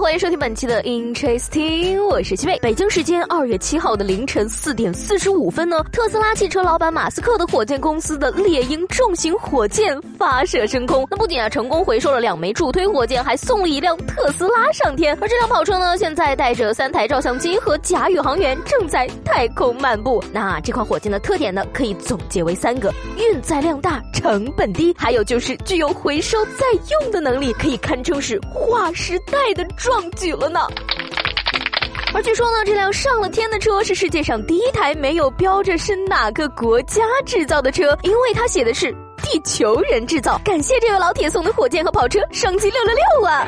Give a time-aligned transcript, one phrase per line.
[0.00, 2.58] 欢迎收听本期的 Interesting，我是西贝。
[2.58, 11.06] 北京时间二月七号的凌晨四点四十五分呢，特斯拉汽车老板马斯克的火箭公司的猎鹰重型火箭发射升空。
[11.10, 15.16] 那不仅啊成功回收了两枚助推火箭，还送了一辆特斯拉上天。
[15.20, 20.22] 而这辆跑车呢，现在带着三台照相机和假宇航员正在太空漫步。
[20.32, 26.66] 那这款火箭的特点呢，可以总结为三个：运载量大、成本低，还有就是具有回收再
[27.00, 29.34] 用的能力，可以堪称是划时代。
[29.54, 30.60] 的壮举了呢。
[32.14, 38.90] 而据说呢，这辆上了天的车是世界上第一台没有标着是哪个国家制造的车，因为它写的是
[39.22, 40.40] 地球人制造。
[40.42, 43.46] 感谢这位老铁送的火箭和跑车，双击六六六啊！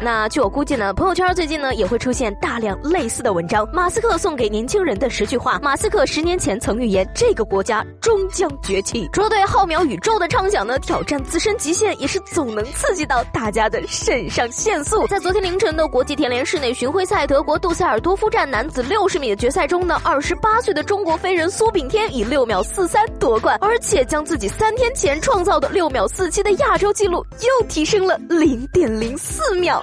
[0.00, 3.68] 那据我估计呢，朋友圈最近呢也会出现大量类似的文章。
[3.72, 5.58] 马斯克送给年轻人的十句话。
[5.60, 9.08] 马斯克十年前曾预言这个国家终将崛起。
[9.12, 15.04] 除了对浩渺宇宙的畅想呢，挑战自身极限也是总能刺激到大家的肾上腺素。
[15.08, 29.82] 在昨天凌晨的国际田联室内巡回赛德国杜塞尔多夫站男子六十米的决赛中呢，二十八岁的中国飞人苏炳添以六秒四三夺冠，而且将自己三天前创造的六秒四七的亚洲纪录又提升了零点零四秒。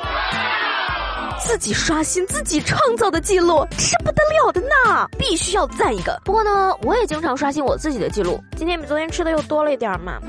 [1.38, 6.20] 自己刷新自己创造的记录是不得了的呢，必须要赞一个。
[6.25, 10.20] 不过呢，我也经常刷新我自己的记录，今天比昨天吃的又多了一点嘛。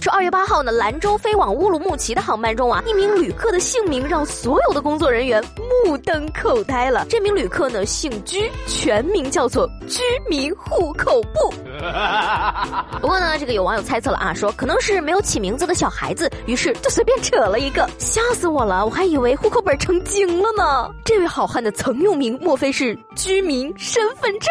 [0.00, 5.42] 是二月八号呢，兰州飞往乌鲁木齐的航班中啊，一名旅客的姓名让所有的工作人员
[5.84, 7.06] 目瞪口呆了。
[7.08, 11.54] 这名旅客呢姓居，全名叫做居民户口簿。
[13.00, 20.90] 不过呢，这个有网友猜测了啊，说可能是没有起名字的小孩子，于是就随便扯了一个，吓死我了，我还以为户口本成精了呢。
[21.04, 24.50] 这位好汉的曾用名莫非是居民身份证？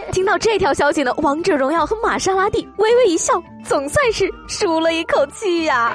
[0.12, 3.34] 听到这条消息呢，王者荣耀和玛莎拉蒂微微一笑，
[3.64, 4.04] 总算。
[4.12, 5.92] 是舒了一口气呀。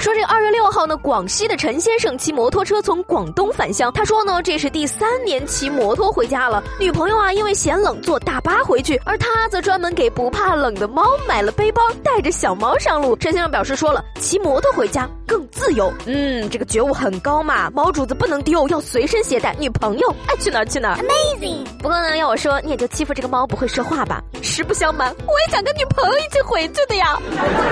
[0.00, 3.90] 说这二月六号呢，广西的陈先生骑摩托车从广东返乡。
[3.94, 6.62] 他说呢，这是第三年骑摩托回家了。
[6.78, 13.16] 女朋友啊，因为嫌冷坐大巴回去，而他则专门给不怕冷的猫买了背包，带着小猫上路。
[13.16, 15.92] 陈先生表示说了，骑摩托回家更自由。
[16.06, 17.70] 嗯，这个觉悟很高嘛。
[17.70, 19.54] 猫主子不能丢，要随身携带。
[19.60, 20.98] 女朋友爱去哪儿去哪儿。
[20.98, 21.64] Amazing。
[21.78, 24.20] 不过呢，要我说，你也就欺负这个猫不会说话吧。
[24.42, 27.16] 实不相瞒，我也想跟女朋友一起回去的呀。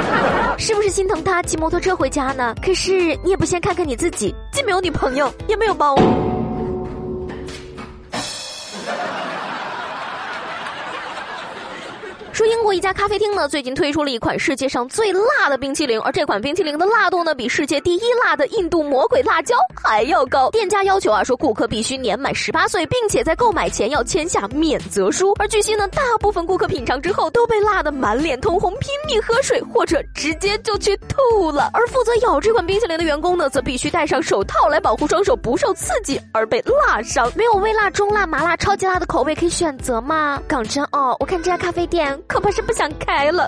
[0.56, 2.12] 是不是心疼他骑摩托车回？
[2.12, 2.54] 家呢？
[2.62, 5.96] 可是你也不先看看你自己，既没有女朋友，也没有猫。
[12.32, 19.54] 说英国一家咖啡厅呢，最近推出了一款世界上最辣的冰淇淋，而这款冰淇淋的辣度呢，比世界第一辣的印度魔鬼辣椒
[19.84, 20.50] 还要高。
[20.50, 25.34] 店家要求啊，说顾客必须年满十八岁，并且在购买前要签下免责书。
[25.38, 31.68] 而据悉呢，大部分顾客品尝之后都被辣得满脸通红，拼命喝水或者直接就去吐了。
[31.74, 37.30] 而负责咬这款冰淇淋的员工呢，则必须戴上手套来保护双手不受刺激而被辣伤。
[37.36, 40.40] 没有微辣、中辣、麻辣、超级辣的口味可以选择吗？
[40.48, 42.18] 港真哦，我看这家咖啡店。
[42.32, 43.46] 可怕是不想开了。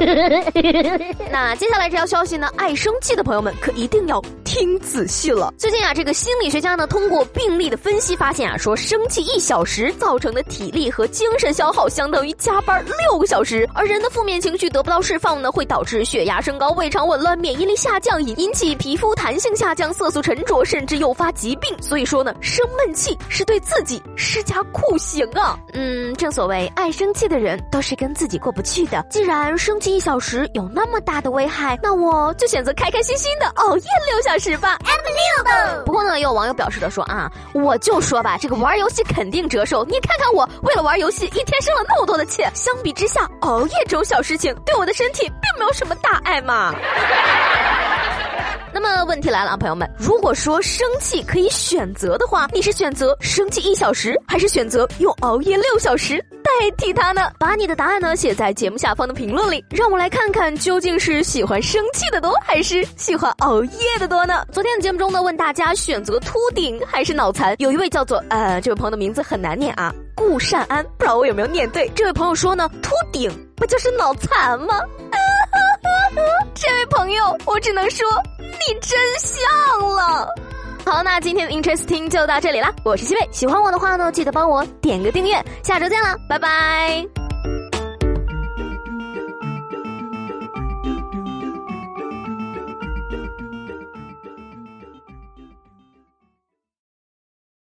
[1.33, 2.49] 那接下来这条消息呢？
[2.57, 4.23] 爱生气的朋友们可一定要
[4.55, 5.53] 听仔细了。
[5.59, 13.69] 最近啊，这个心理学家呢通过病例的分析发现啊，说生气一小时造成的体力和精神消耗相当于加班六个小时。
[13.75, 21.77] 而人的负面情绪得不到释放呢，会导致血压升高、胃肠紊乱、免疫力下降，引引起皮肤弹性下降、色素沉着，甚至诱发疾病。
[21.83, 25.59] 所以说呢，生闷气是对自己施加酷刑啊。
[25.73, 28.63] 嗯，正所谓爱生气的人都是跟自己过不。
[28.63, 34.79] 去的，既然生气一小时有那么大的危害，那我就选择开开心心的熬夜六小时吧。
[35.85, 39.85] 不过呢，也有网友表示的说啊，我就说吧，这个玩游戏肯定折寿。
[39.85, 42.43] 你看看我，为了玩游戏，一天生了那么多的气。
[42.55, 46.75] 相比之下，熬夜这种小事情对我的身体并没有什么大碍嘛。
[48.75, 56.19] 那么问题来了啊，朋友们，如果说生气可以选择的话，你是选择生气一小时，还是选择用熬夜六小时？
[56.43, 57.31] 代替他呢？
[57.39, 64.45] 把你的答案呢写在节目下方的评论里，让我来看看究竟是喜欢生气的多，还是喜欢熬夜的多呢？
[64.51, 71.89] 昨天的节目中呢，问大家选择秃顶还是脑残，有一位叫做呃这位朋友的名字很难念啊，顾善安，不知道我有没有念对？
[71.95, 74.81] 这位朋友说呢，秃顶不就是脑残吗？
[76.55, 78.07] 这位朋友，我只能说
[78.55, 80.29] 你真像了。
[80.85, 82.73] 好，那今天的 Interesting 就到这里啦。
[82.85, 85.35] 我是西贝，喜欢我的话呢，记得帮我点个订阅。
[85.63, 87.24] 下周见了，拜拜。